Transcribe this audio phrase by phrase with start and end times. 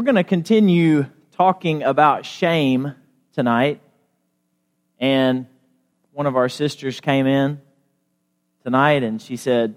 [0.00, 2.94] We're going to continue talking about shame
[3.34, 3.82] tonight.
[4.98, 5.46] And
[6.12, 7.60] one of our sisters came in
[8.62, 9.74] tonight and she said,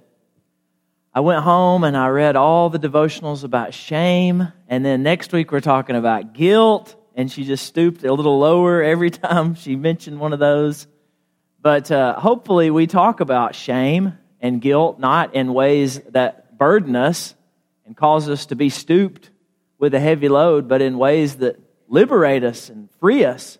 [1.13, 4.47] I went home and I read all the devotionals about shame.
[4.69, 6.95] And then next week we're talking about guilt.
[7.15, 10.87] And she just stooped a little lower every time she mentioned one of those.
[11.61, 17.35] But uh, hopefully we talk about shame and guilt not in ways that burden us
[17.85, 19.31] and cause us to be stooped
[19.83, 21.59] with a heavy load, but in ways that
[21.89, 23.57] liberate us and free us.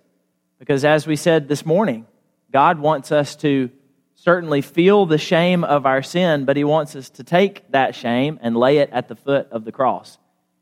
[0.57, 2.05] Because as we said this morning,
[2.49, 3.69] God wants us to
[4.15, 8.39] certainly feel the shame of our sin, but He wants us to take that shame
[8.41, 10.17] and lay it at the foot of the cross.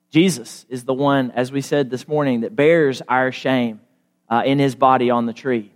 [0.09, 3.81] Jesus is the one, as we said this morning, that bears our shame
[4.31, 5.71] uh, in His body on the tree.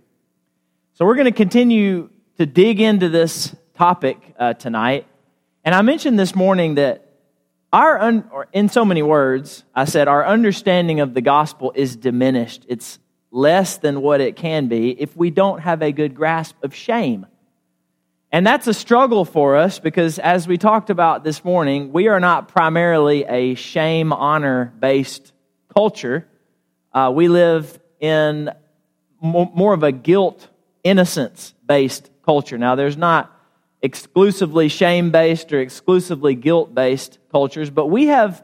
[0.94, 5.06] So we're going to continue to dig into this topic uh, tonight.
[5.62, 7.05] And I mentioned this morning that
[7.72, 12.64] our, un- in so many words, I said our understanding of the gospel is diminished.
[12.68, 12.98] It's
[13.30, 17.26] less than what it can be if we don't have a good grasp of shame.
[18.32, 22.20] And that's a struggle for us because, as we talked about this morning, we are
[22.20, 25.32] not primarily a shame honor based
[25.74, 26.26] culture.
[26.92, 28.50] Uh, we live in
[29.20, 30.48] more of a guilt
[30.82, 32.58] innocence based culture.
[32.58, 33.35] Now, there's not
[33.82, 38.42] exclusively shame based or exclusively guilt based cultures, but we have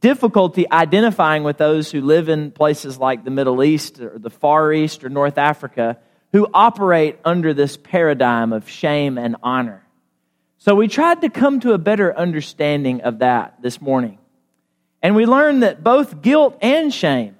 [0.00, 4.72] difficulty identifying with those who live in places like the Middle East or the Far
[4.72, 5.98] East or North Africa
[6.32, 9.82] who operate under this paradigm of shame and honor.
[10.58, 14.18] So we tried to come to a better understanding of that this morning.
[15.02, 17.36] And we learned that both guilt and shame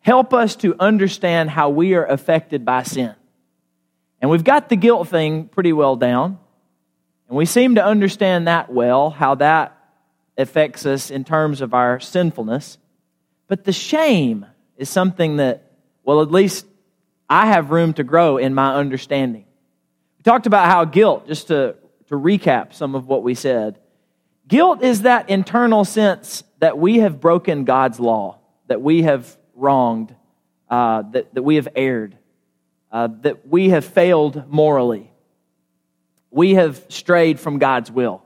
[0.00, 3.14] help us to understand how we are affected by sin.
[4.22, 6.38] And we've got the guilt thing pretty well down.
[7.28, 9.76] And we seem to understand that well, how that
[10.38, 12.78] affects us in terms of our sinfulness.
[13.48, 15.72] But the shame is something that,
[16.04, 16.64] well, at least
[17.28, 19.44] I have room to grow in my understanding.
[20.18, 21.74] We talked about how guilt, just to,
[22.06, 23.80] to recap some of what we said,
[24.46, 30.14] guilt is that internal sense that we have broken God's law, that we have wronged,
[30.70, 32.16] uh, that, that we have erred
[32.92, 35.10] uh, that we have failed morally.
[36.30, 38.22] We have strayed from God's will.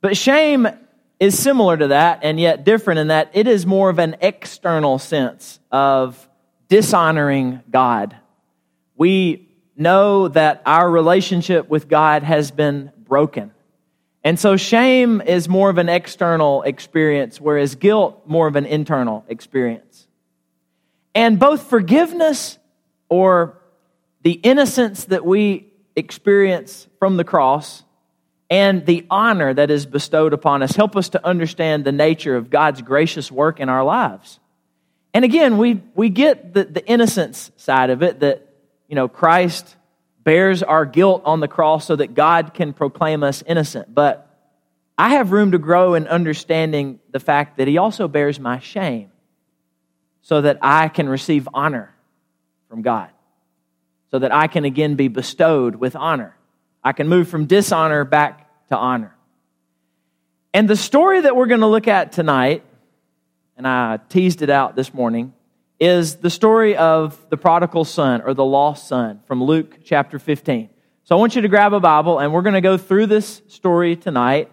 [0.00, 0.68] But shame
[1.20, 4.98] is similar to that and yet different in that it is more of an external
[4.98, 6.28] sense of
[6.68, 8.16] dishonoring God.
[8.96, 13.52] We know that our relationship with God has been broken.
[14.24, 19.24] And so shame is more of an external experience, whereas guilt more of an internal
[19.28, 20.06] experience.
[21.14, 22.58] And both forgiveness
[23.12, 23.58] or
[24.22, 27.84] the innocence that we experience from the cross
[28.48, 32.48] and the honor that is bestowed upon us help us to understand the nature of
[32.48, 34.40] God's gracious work in our lives.
[35.12, 38.48] And again, we, we get the, the innocence side of it that,
[38.88, 39.76] you know, Christ
[40.24, 43.94] bears our guilt on the cross so that God can proclaim us innocent.
[43.94, 44.26] But
[44.96, 49.10] I have room to grow in understanding the fact that He also bears my shame
[50.22, 51.92] so that I can receive honor
[52.72, 53.10] from God
[54.10, 56.34] so that I can again be bestowed with honor.
[56.82, 59.14] I can move from dishonor back to honor.
[60.54, 62.64] And the story that we're going to look at tonight,
[63.58, 65.34] and I teased it out this morning,
[65.78, 70.70] is the story of the prodigal son or the lost son from Luke chapter 15.
[71.04, 73.42] So I want you to grab a Bible and we're going to go through this
[73.48, 74.50] story tonight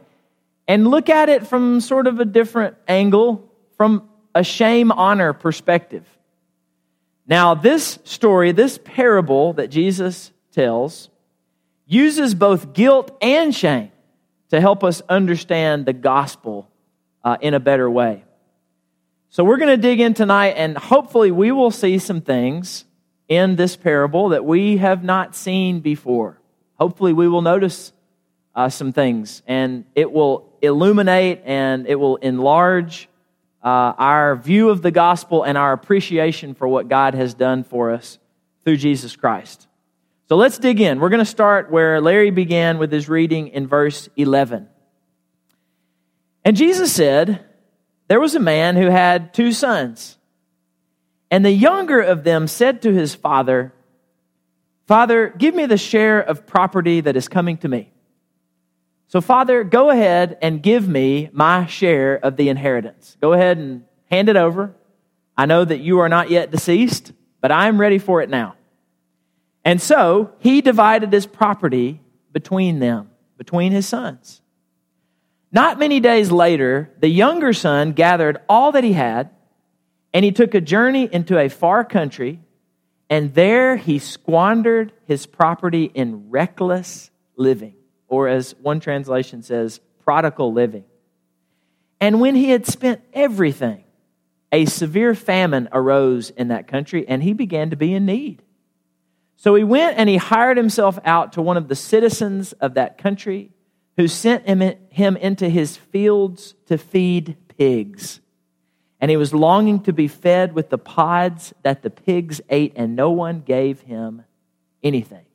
[0.68, 6.06] and look at it from sort of a different angle, from a shame honor perspective.
[7.30, 11.10] Now, this story, this parable that Jesus tells,
[11.86, 13.92] uses both guilt and shame
[14.50, 16.68] to help us understand the gospel
[17.24, 18.24] uh, in a better way.
[19.30, 22.84] So, we're going to dig in tonight, and hopefully, we will see some things
[23.28, 26.42] in this parable that we have not seen before.
[26.80, 27.94] Hopefully, we will notice
[28.56, 33.09] uh, some things, and it will illuminate and it will enlarge
[33.64, 37.92] uh, our view of the gospel and our appreciation for what God has done for
[37.92, 38.18] us
[38.64, 39.68] through Jesus Christ.
[40.28, 41.00] So let's dig in.
[41.00, 44.68] We're going to start where Larry began with his reading in verse 11.
[46.46, 47.46] And Jesus said,
[48.08, 50.18] There was a man who had two sons.
[51.32, 53.74] And the younger of them said to his father,
[54.88, 57.92] Father, give me the share of property that is coming to me.
[59.10, 63.18] So, Father, go ahead and give me my share of the inheritance.
[63.20, 64.76] Go ahead and hand it over.
[65.36, 67.12] I know that you are not yet deceased,
[67.42, 68.56] but I am ready for it now.
[69.66, 72.02] And so he divided his property
[72.32, 74.42] between them, between his sons.
[75.52, 79.32] Not many days later, the younger son gathered all that he had,
[80.14, 82.42] and he took a journey into a far country,
[83.10, 87.74] and there he squandered his property in reckless living,
[88.10, 90.84] or as one translation says, prodigal living.
[92.02, 93.84] And when he had spent everything,
[94.52, 98.42] a severe famine arose in that country, and he began to be in need.
[99.38, 102.98] So he went and he hired himself out to one of the citizens of that
[102.98, 103.52] country
[103.96, 108.22] who sent him, into his fields to feed pigs.
[109.02, 112.96] And he was longing to be fed with the pods that the pigs ate, and
[112.96, 114.24] no one gave him
[114.82, 115.26] anything.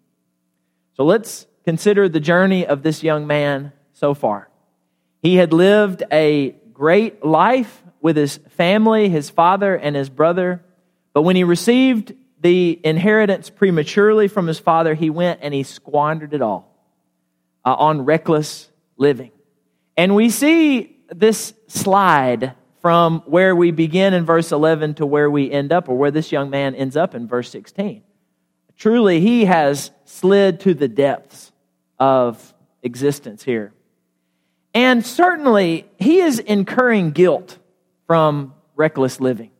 [0.96, 4.48] So let's consider the journey of this young man so far.
[5.22, 10.62] He had lived a great life with his family, his father, and his brother.
[11.14, 16.34] But when he received the inheritance prematurely from his father, he went and he squandered
[16.34, 16.76] it all
[17.64, 18.68] uh, on reckless
[18.98, 19.30] living.
[19.96, 25.50] And we see this slide from where we begin in verse 11 to where we
[25.50, 28.02] end up, or where this young man ends up in verse 16.
[28.76, 31.52] Truly, he has slid to the depths
[31.98, 33.72] of existence here.
[34.72, 37.58] And certainly, he is incurring guilt
[38.06, 39.50] from reckless living,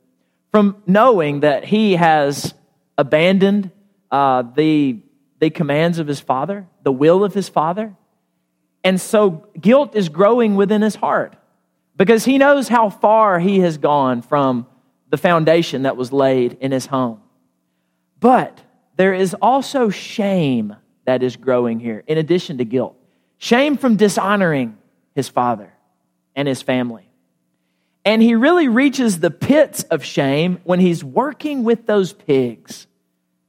[0.51, 2.55] from knowing that he has
[2.99, 3.71] abandoned
[4.11, 4.99] uh, the
[5.41, 7.95] the commands of his father, the will of his father.
[8.83, 11.37] And so guilt is growing within his heart
[11.97, 14.67] because he knows how far he has gone from
[15.11, 17.21] the foundation that was laid in his home.
[18.21, 18.61] But
[18.97, 22.97] there is also shame that is growing here, in addition to guilt.
[23.39, 24.79] Shame from dishonoring
[25.15, 25.73] his father
[26.35, 27.09] and his family.
[28.05, 32.87] And he really reaches the pits of shame when he's working with those pigs,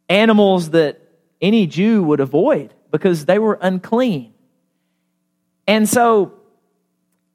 [0.08, 1.02] animals that
[1.42, 4.34] any Jew would avoid because they were unclean.
[5.68, 6.34] And so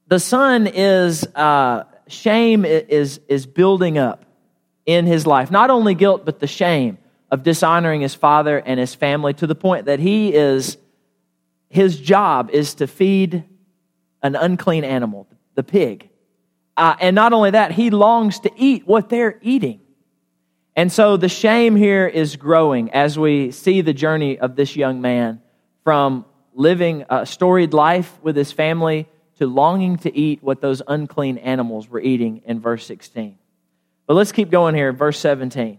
[0.07, 4.25] the son is, uh, shame is, is building up
[4.87, 5.51] in his life.
[5.51, 6.99] Not only guilt, but the shame
[7.31, 10.77] of dishonoring his father and his family to the point that he is,
[11.69, 13.45] his job is to feed
[14.23, 16.09] an unclean animal, the pig.
[16.77, 19.81] Uh, and not only that, he longs to eat what they're eating.
[20.77, 25.01] And so the shame here is growing as we see the journey of this young
[25.01, 25.43] man
[25.85, 26.25] from
[26.55, 31.89] living a storied life with his family to longing to eat what those unclean animals
[31.89, 33.39] were eating in verse 16.
[34.07, 35.79] But let's keep going here, verse 17.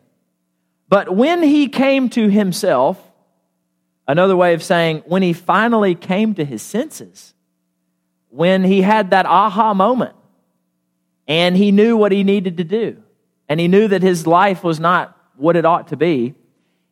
[0.91, 3.01] But when he came to himself,
[4.09, 7.33] another way of saying, when he finally came to his senses,
[8.27, 10.15] when he had that aha moment
[11.29, 13.01] and he knew what he needed to do,
[13.47, 16.35] and he knew that his life was not what it ought to be,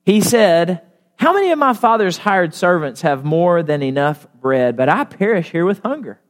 [0.05, 0.81] he said,
[1.17, 5.51] How many of my father's hired servants have more than enough bread, but I perish
[5.51, 6.21] here with hunger?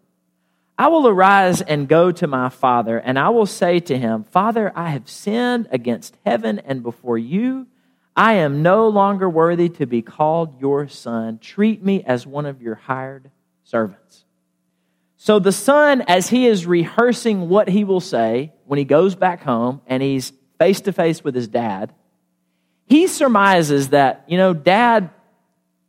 [0.79, 4.71] I will arise and go to my father, and I will say to him, Father,
[4.73, 7.67] I have sinned against heaven and before you.
[8.15, 11.39] I am no longer worthy to be called your son.
[11.39, 13.29] Treat me as one of your hired
[13.65, 14.23] servants.
[15.17, 19.43] So the son, as he is rehearsing what he will say when he goes back
[19.43, 21.93] home and he's face to face with his dad,
[22.85, 25.09] he surmises that, you know, dad,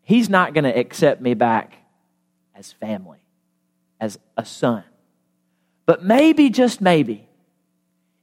[0.02, 1.74] he's not going to accept me back
[2.56, 3.19] as family,
[4.00, 4.84] as a son.
[5.86, 7.28] But maybe, just maybe,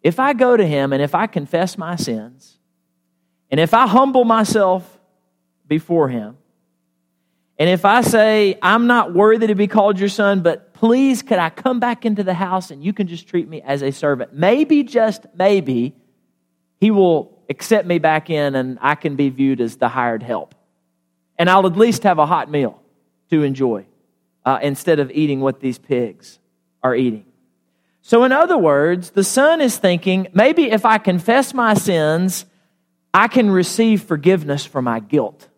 [0.01, 2.57] if I go to him and if I confess my sins,
[3.51, 4.99] and if I humble myself
[5.67, 6.37] before him,
[7.59, 11.39] and if I say, I'm not worthy to be called your son, but please, could
[11.39, 14.33] I come back into the house and you can just treat me as a servant?
[14.33, 15.95] Maybe, just maybe,
[16.79, 20.53] he will accept me back in and I can be viewed as the hired help.
[21.39, 22.81] And I'll at least have a hot meal
[23.31, 23.87] to enjoy
[24.47, 26.39] uh, instead of eating what these pigs
[26.81, 27.25] are eating.
[28.01, 32.45] So, in other words, the son is thinking maybe if I confess my sins,
[33.13, 35.49] I can receive forgiveness for my guilt.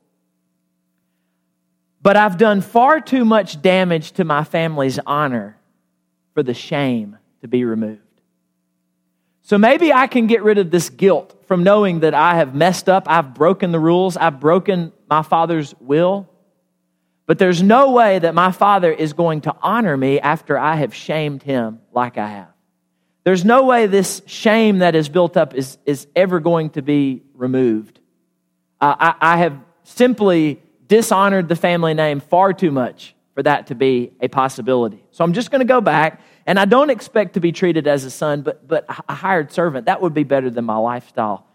[2.02, 5.56] But I've done far too much damage to my family's honor
[6.34, 8.02] for the shame to be removed.
[9.44, 12.90] So maybe I can get rid of this guilt from knowing that I have messed
[12.90, 16.28] up, I've broken the rules, I've broken my father's will.
[17.30, 20.96] But there's no way that my father is going to honor me after I have
[20.96, 22.52] shamed him like I have.
[23.24, 27.22] There's no way this shame that is built up is, is ever going to be
[27.36, 28.00] removed.
[28.82, 33.76] Uh, I, I have simply dishonored the family name far too much for that to
[33.76, 35.06] be a possibility.
[35.12, 38.06] So I'm just going to go back, and I don't expect to be treated as
[38.06, 39.86] a son, but, but a hired servant.
[39.86, 41.46] That would be better than my lifestyle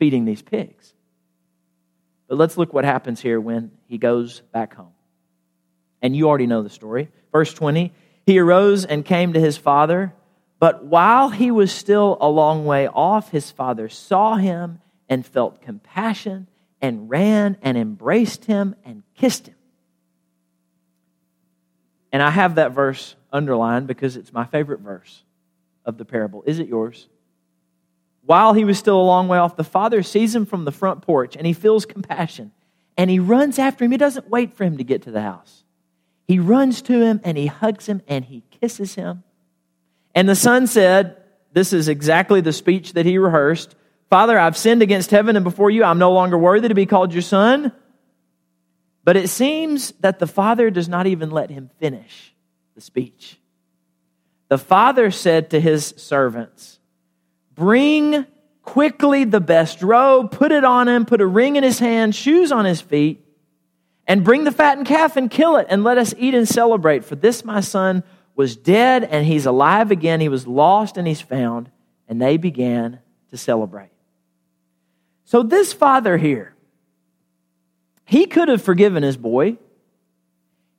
[0.00, 0.92] feeding these pigs.
[2.26, 4.93] But let's look what happens here when he goes back home.
[6.04, 7.08] And you already know the story.
[7.32, 7.90] Verse 20
[8.26, 10.12] He arose and came to his father.
[10.60, 15.62] But while he was still a long way off, his father saw him and felt
[15.62, 16.46] compassion
[16.80, 19.56] and ran and embraced him and kissed him.
[22.12, 25.22] And I have that verse underlined because it's my favorite verse
[25.84, 26.44] of the parable.
[26.46, 27.08] Is it yours?
[28.26, 31.02] While he was still a long way off, the father sees him from the front
[31.02, 32.52] porch and he feels compassion
[32.96, 33.90] and he runs after him.
[33.90, 35.63] He doesn't wait for him to get to the house.
[36.26, 39.22] He runs to him and he hugs him and he kisses him.
[40.14, 41.16] And the son said,
[41.52, 43.74] This is exactly the speech that he rehearsed
[44.10, 45.82] Father, I've sinned against heaven and before you.
[45.82, 47.72] I'm no longer worthy to be called your son.
[49.02, 52.32] But it seems that the father does not even let him finish
[52.76, 53.40] the speech.
[54.48, 56.78] The father said to his servants,
[57.56, 58.24] Bring
[58.62, 62.52] quickly the best robe, put it on him, put a ring in his hand, shoes
[62.52, 63.23] on his feet,
[64.06, 67.04] and bring the fattened calf and kill it, and let us eat and celebrate.
[67.04, 68.02] For this my son
[68.36, 70.20] was dead, and he's alive again.
[70.20, 71.70] He was lost, and he's found.
[72.08, 73.90] And they began to celebrate.
[75.24, 76.54] So, this father here,
[78.04, 79.56] he could have forgiven his boy.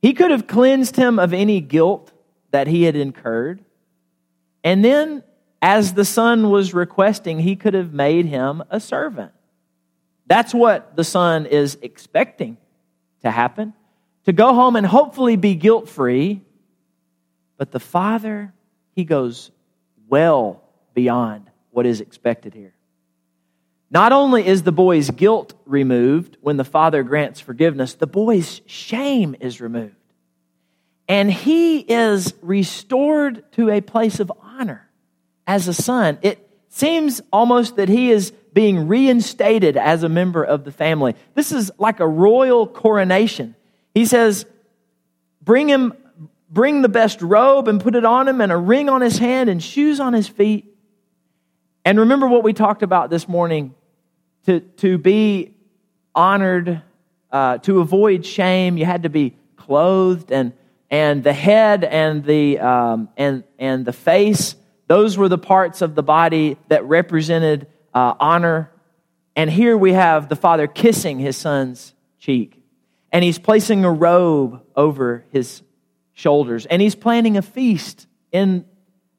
[0.00, 2.12] He could have cleansed him of any guilt
[2.52, 3.64] that he had incurred.
[4.62, 5.24] And then,
[5.60, 9.32] as the son was requesting, he could have made him a servant.
[10.26, 12.56] That's what the son is expecting
[13.26, 13.74] to happen
[14.24, 16.40] to go home and hopefully be guilt free.
[17.58, 18.52] But the father,
[18.94, 19.50] he goes
[20.08, 20.62] well
[20.94, 22.74] beyond what is expected here.
[23.90, 29.36] Not only is the boy's guilt removed when the father grants forgiveness, the boy's shame
[29.40, 29.94] is removed.
[31.08, 34.88] And he is restored to a place of honor
[35.46, 36.18] as a son.
[36.22, 41.14] It seems almost that he is being reinstated as a member of the family.
[41.34, 43.54] This is like a royal coronation.
[43.92, 44.46] He says,
[45.42, 45.92] Bring him,
[46.48, 49.50] bring the best robe and put it on him, and a ring on his hand
[49.50, 50.74] and shoes on his feet.
[51.84, 53.74] And remember what we talked about this morning
[54.46, 55.54] to, to be
[56.14, 56.80] honored,
[57.30, 60.54] uh, to avoid shame, you had to be clothed, and,
[60.90, 65.94] and the head and the, um, and, and the face, those were the parts of
[65.94, 68.70] the body that represented uh, honor.
[69.34, 72.62] And here we have the father kissing his son's cheek,
[73.10, 75.62] and he's placing a robe over his
[76.12, 78.66] shoulders, and he's planning a feast in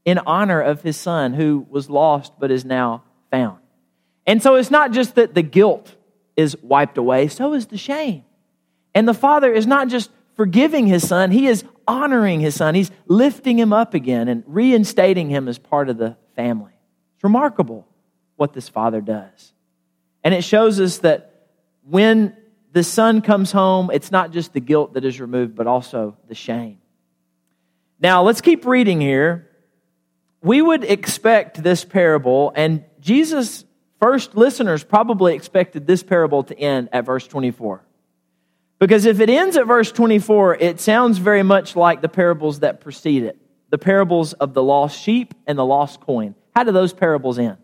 [0.05, 3.59] in honor of his son who was lost but is now found.
[4.25, 5.95] And so it's not just that the guilt
[6.37, 8.23] is wiped away, so is the shame.
[8.95, 12.73] And the father is not just forgiving his son, he is honoring his son.
[12.75, 16.73] He's lifting him up again and reinstating him as part of the family.
[17.15, 17.87] It's remarkable
[18.37, 19.53] what this father does.
[20.23, 21.49] And it shows us that
[21.83, 22.35] when
[22.71, 26.35] the son comes home, it's not just the guilt that is removed, but also the
[26.35, 26.79] shame.
[27.99, 29.47] Now, let's keep reading here
[30.41, 33.65] we would expect this parable, and Jesus'
[33.99, 37.83] first listeners probably expected this parable to end at verse 24.
[38.79, 42.81] Because if it ends at verse 24, it sounds very much like the parables that
[42.81, 43.37] precede it
[43.69, 46.33] the parables of the lost sheep and the lost coin.
[46.55, 47.57] How do those parables end?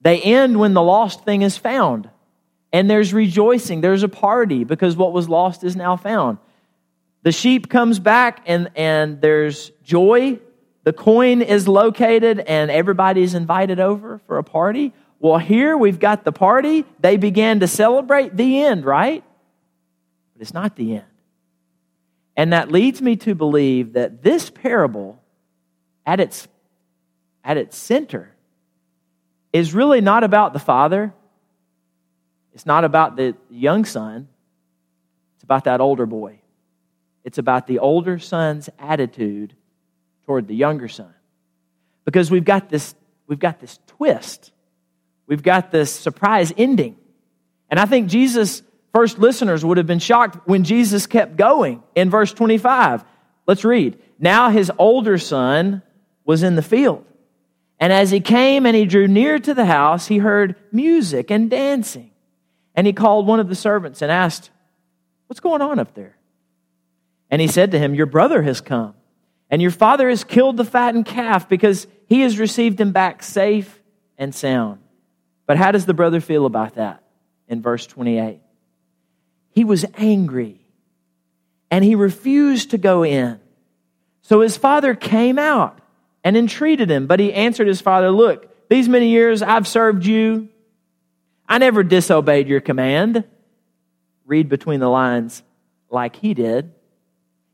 [0.00, 2.08] They end when the lost thing is found.
[2.72, 6.38] And there's rejoicing, there's a party because what was lost is now found.
[7.22, 10.38] The sheep comes back and, and there's joy
[10.88, 14.94] the coin is located and everybody's invited over for a party.
[15.18, 16.86] Well, here we've got the party.
[16.98, 19.22] They began to celebrate the end, right?
[20.32, 21.04] But it's not the end.
[22.38, 25.20] And that leads me to believe that this parable,
[26.06, 26.48] at its,
[27.44, 28.34] at its center,
[29.52, 31.12] is really not about the father.
[32.54, 34.28] It's not about the young son.
[35.36, 36.40] It's about that older boy.
[37.24, 39.54] It's about the older son's attitude
[40.26, 41.12] toward the younger son.
[42.04, 42.94] Because we've got this,
[43.26, 44.52] we've got this twist.
[45.26, 46.96] We've got this surprise ending.
[47.70, 48.62] And I think Jesus'
[48.92, 53.04] first listeners would have been shocked when Jesus kept going in verse 25.
[53.46, 53.98] Let's read.
[54.18, 55.82] Now his older son
[56.24, 57.04] was in the field.
[57.80, 61.48] And as he came and he drew near to the house, he heard music and
[61.48, 62.10] dancing.
[62.74, 64.50] And he called one of the servants and asked,
[65.26, 66.16] What's going on up there?
[67.30, 68.94] And he said to him, Your brother has come
[69.50, 73.80] and your father has killed the fattened calf because he has received him back safe
[74.16, 74.80] and sound.
[75.46, 77.02] But how does the brother feel about that
[77.46, 78.40] in verse 28?
[79.50, 80.60] He was angry
[81.70, 83.40] and he refused to go in.
[84.22, 85.80] So his father came out
[86.24, 90.48] and entreated him, but he answered his father, Look, these many years I've served you.
[91.48, 93.24] I never disobeyed your command.
[94.26, 95.42] Read between the lines
[95.90, 96.72] like he did.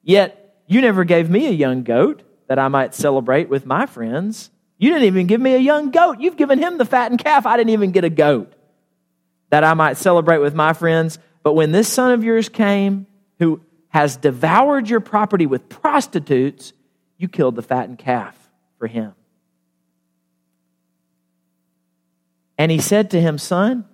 [0.03, 4.51] Yet you never gave me a young goat that I might celebrate with my friends.
[4.79, 6.21] You didn't even give me a young goat.
[6.21, 7.47] You've given him the fattened calf.
[7.47, 8.53] I didn't even get a goat
[9.51, 11.19] that I might celebrate with my friends.
[11.45, 13.07] But when this son of yours came,
[13.39, 16.73] who has devoured your property with prostitutes,
[17.17, 18.44] you killed the fattened calf
[18.85, 19.15] for him.
[22.59, 23.87] And he said to him, Son,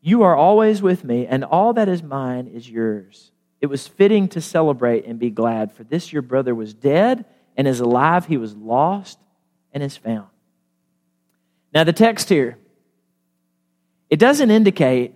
[0.00, 3.30] you are always with me, and all that is mine is yours.
[3.60, 7.26] It was fitting to celebrate and be glad, for this your brother was dead
[7.56, 8.26] and is alive.
[8.26, 9.20] He was lost
[9.72, 10.26] and is found.
[11.72, 12.58] Now, the text here,
[14.10, 15.14] it doesn't indicate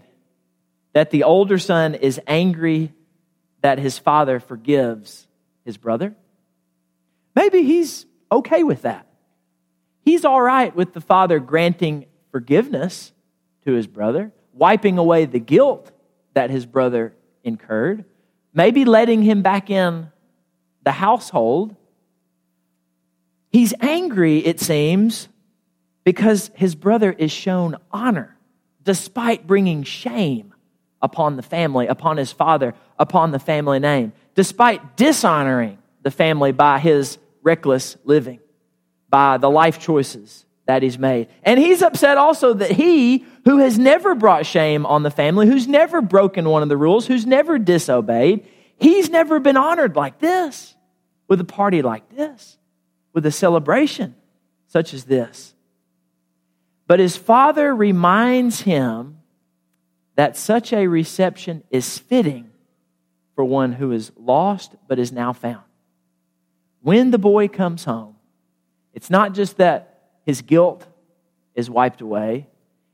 [0.93, 2.93] that the older son is angry
[3.63, 5.27] that his father forgives
[5.65, 6.15] his brother.
[7.35, 9.07] Maybe he's okay with that.
[10.03, 13.13] He's all right with the father granting forgiveness
[13.65, 15.91] to his brother, wiping away the guilt
[16.35, 18.05] that his brother incurred,
[18.55, 20.11] maybe letting him back in
[20.85, 21.77] the household.
[23.51, 25.29] He's angry, it seems,
[26.05, 28.37] because his brother is shown honor
[28.85, 30.55] despite bringing shame
[31.03, 36.79] upon the family, upon his father, upon the family name, despite dishonoring the family by
[36.79, 38.41] his reckless living,
[39.09, 41.29] by the life choices that he's made.
[41.43, 45.67] And he's upset also that he, who has never brought shame on the family, who's
[45.67, 48.47] never broken one of the rules, who's never disobeyed,
[48.79, 50.77] he's never been honored like this,
[51.27, 52.57] with a party like this,
[53.13, 54.15] with a celebration
[54.69, 55.55] such as this.
[56.87, 59.19] But his father reminds him
[60.17, 62.51] that such a reception is fitting
[63.35, 65.63] for one who is lost but is now found.
[66.83, 68.17] When the boy comes home,
[68.95, 70.87] it's not just that his guilt
[71.55, 72.49] is wiped away.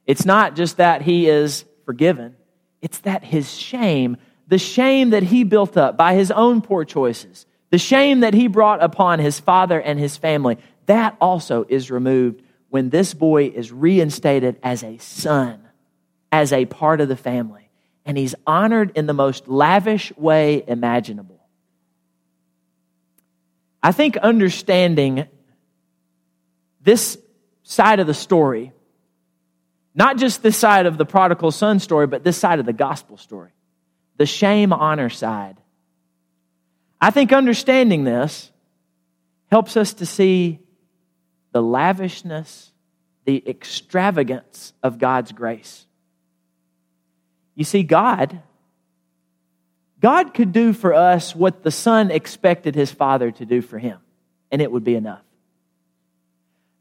[0.06, 2.36] It's not just that he is forgiven,
[2.82, 4.16] it's that his shame,
[4.48, 8.46] the shame that he built up by his own poor choices, the shame that he
[8.46, 13.72] brought upon his father and his family, that also is removed when this boy is
[13.72, 15.60] reinstated as a son,
[16.30, 17.70] as a part of the family.
[18.04, 21.35] And he's honored in the most lavish way imaginable.
[23.86, 25.28] I think understanding
[26.80, 27.16] this
[27.62, 28.72] side of the story,
[29.94, 33.16] not just this side of the prodigal son story, but this side of the gospel
[33.16, 33.52] story,
[34.16, 35.58] the shame honor side.
[37.00, 38.50] I think understanding this
[39.52, 40.58] helps us to see
[41.52, 42.72] the lavishness,
[43.24, 45.86] the extravagance of God's grace.
[47.54, 48.42] You see, God,
[50.00, 53.98] God could do for us what the son expected his father to do for him,
[54.50, 55.22] and it would be enough.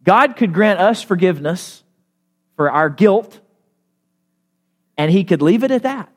[0.06, 1.84] God could grant us forgiveness
[2.56, 3.40] for our guilt,
[4.98, 6.10] and He could leave it at that.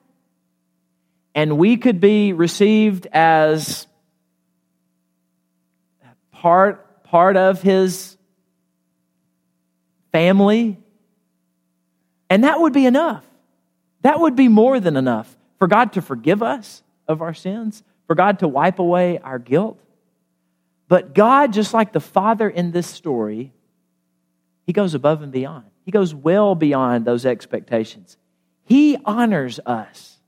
[1.35, 3.87] And we could be received as
[6.33, 8.17] part, part of His
[10.13, 10.79] family,
[12.31, 13.25] and that would be enough.
[14.03, 18.15] That would be more than enough for God to forgive us of our sins, for
[18.15, 19.81] God to wipe away our guilt.
[20.87, 23.53] But God, just like the Father in this story,
[24.67, 25.65] he goes above and beyond.
[25.85, 28.17] He goes well beyond those expectations.
[28.65, 30.19] He honors us.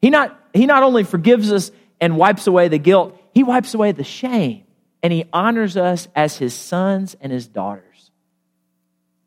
[0.00, 3.92] He not, he not only forgives us and wipes away the guilt, he wipes away
[3.92, 4.64] the shame.
[5.02, 8.10] And he honors us as his sons and his daughters.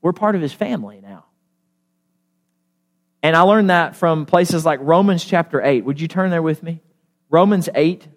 [0.01, 1.25] We're part of his family now.
[3.21, 5.85] And I learned that from places like Romans chapter 8.
[5.85, 6.81] Would you turn there with me?
[7.29, 8.07] Romans 8,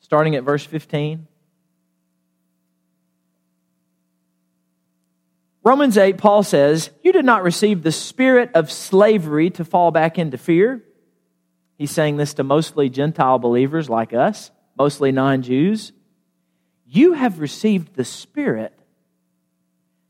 [0.00, 1.26] starting at verse 15.
[5.62, 10.18] Romans 8, Paul says, You did not receive the spirit of slavery to fall back
[10.18, 10.82] into fear.
[11.76, 15.92] He's saying this to mostly Gentile believers like us, mostly non Jews.
[16.86, 18.76] You have received the spirit,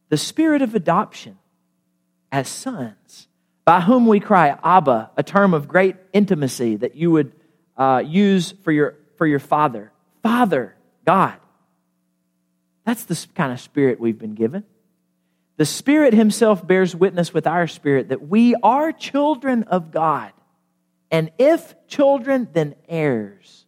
[0.08, 1.36] the spirit of adoption
[2.32, 3.28] as sons,
[3.64, 7.32] by whom we cry, Abba, a term of great intimacy that you would
[7.80, 9.90] uh, use for your, for your father.
[10.22, 11.38] Father, God.
[12.84, 14.64] That's the kind of spirit we've been given.
[15.56, 20.32] The Spirit Himself bears witness with our spirit that we are children of God.
[21.10, 23.64] And if children, then heirs.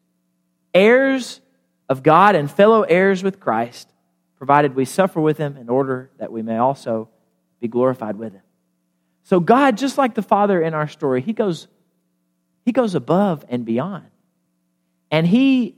[0.75, 1.41] Heirs
[1.89, 3.89] of God and fellow heirs with Christ,
[4.37, 7.09] provided we suffer with Him in order that we may also
[7.61, 8.43] be glorified with Him.
[9.25, 11.69] So, God, just like the Father in our story, He goes,
[12.65, 14.07] he goes above and beyond.
[15.11, 15.77] And He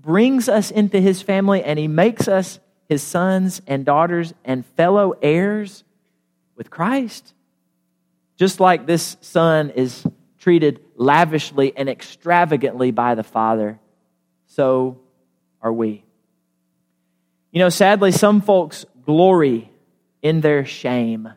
[0.00, 2.58] brings us into His family and He makes us
[2.92, 5.82] his sons and daughters and fellow heirs
[6.56, 7.32] with Christ.
[8.36, 10.06] Just like this son is
[10.38, 13.80] treated lavishly and extravagantly by the Father,
[14.46, 15.00] so
[15.62, 16.04] are we.
[17.50, 19.70] You know, sadly, some folks glory
[20.20, 21.32] in their shame.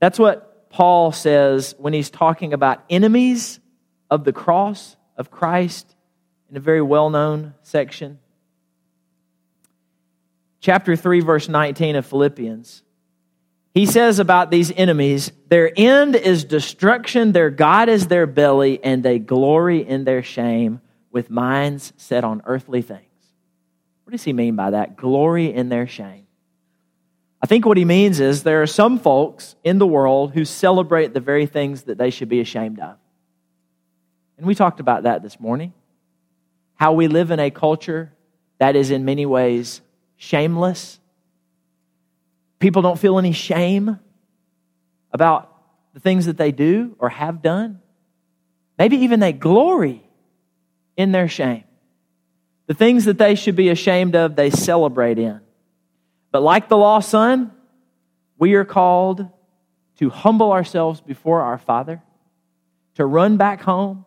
[0.00, 3.60] That's what Paul says when he's talking about enemies
[4.10, 5.94] of the cross of Christ
[6.50, 8.18] in a very well known section.
[10.60, 12.82] Chapter 3, verse 19 of Philippians.
[13.74, 19.02] He says about these enemies, their end is destruction, their God is their belly, and
[19.02, 23.02] they glory in their shame with minds set on earthly things.
[24.04, 24.96] What does he mean by that?
[24.96, 26.26] Glory in their shame.
[27.42, 31.12] I think what he means is there are some folks in the world who celebrate
[31.12, 32.96] the very things that they should be ashamed of.
[34.36, 35.72] And we talked about that this morning.
[36.74, 38.12] How we live in a culture
[38.58, 39.80] that is in many ways
[40.16, 40.98] shameless
[42.64, 43.98] People don't feel any shame
[45.12, 45.54] about
[45.92, 47.78] the things that they do or have done.
[48.78, 50.02] Maybe even they glory
[50.96, 51.64] in their shame.
[52.66, 55.42] The things that they should be ashamed of, they celebrate in.
[56.32, 57.52] But like the lost son,
[58.38, 59.28] we are called
[59.98, 62.02] to humble ourselves before our Father,
[62.94, 64.06] to run back home,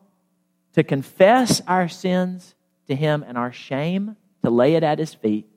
[0.78, 2.54] to confess our sins
[2.86, 5.48] to Him and our shame, to lay it at His feet,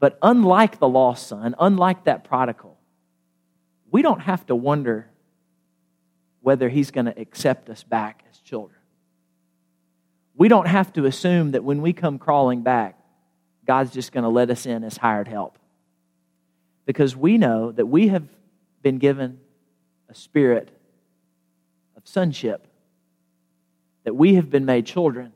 [0.00, 2.78] but unlike the lost son, unlike that prodigal,
[3.90, 5.10] we don't have to wonder
[6.40, 8.78] whether he's going to accept us back as children.
[10.34, 12.98] We don't have to assume that when we come crawling back,
[13.66, 15.58] God's just going to let us in as hired help.
[16.86, 18.26] Because we know that we have
[18.82, 19.40] been given
[20.08, 20.70] a spirit
[21.98, 22.66] of sonship,
[24.04, 25.32] that we have been made children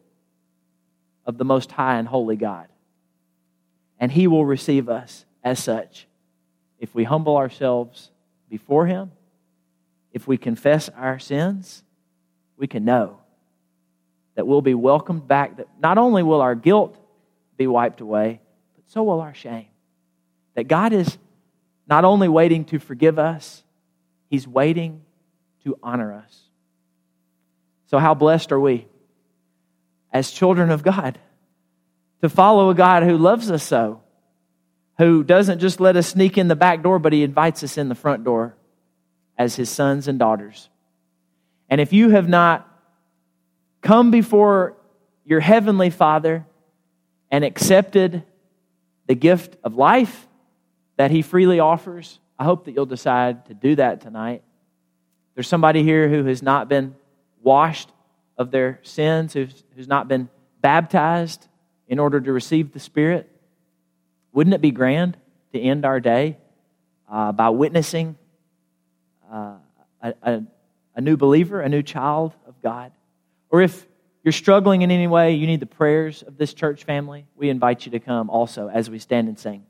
[1.26, 2.68] of the Most High and Holy God
[4.00, 6.06] and He will receive us as such.
[6.78, 8.10] If we humble ourselves
[8.48, 9.10] before Him,
[10.12, 11.82] if we confess our sins,
[12.56, 13.18] we can know
[14.34, 15.56] that we'll be welcomed back.
[15.56, 16.96] That not only will our guilt
[17.56, 18.40] be wiped away,
[18.76, 19.66] but so will our shame.
[20.54, 21.18] That God is
[21.86, 23.62] not only waiting to forgive us,
[24.30, 25.02] He's waiting
[25.64, 26.47] to honor us.
[27.88, 28.86] So, how blessed are we
[30.12, 31.18] as children of God?
[32.20, 34.00] to follow a God who loves us so,
[34.98, 37.88] who doesn't just let us sneak in the back door, but he invites us in
[37.88, 38.56] the front door
[39.36, 40.68] as his sons and daughters.
[41.68, 42.66] And if you have not
[43.82, 44.76] come before
[45.24, 46.44] your heavenly Father
[47.30, 48.24] and accepted
[49.06, 50.26] the gift of life
[50.96, 54.42] that he freely offers, I hope that you'll decide to do that tonight.
[55.34, 56.96] There's somebody here who has not been
[57.42, 57.90] washed
[58.36, 60.28] of their sins, who's, who's not been
[60.60, 61.46] baptized
[61.88, 63.30] in order to receive the Spirit?
[64.32, 65.16] Wouldn't it be grand
[65.52, 66.36] to end our day
[67.10, 68.16] uh, by witnessing
[69.32, 69.54] uh,
[70.02, 70.42] a, a,
[70.96, 72.92] a new believer, a new child of God?
[73.50, 73.86] Or if
[74.22, 77.86] you're struggling in any way, you need the prayers of this church family, we invite
[77.86, 79.64] you to come also as we stand and sing.